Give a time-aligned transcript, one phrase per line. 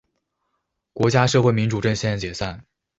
[0.93, 2.65] 国家社会民主阵线解散。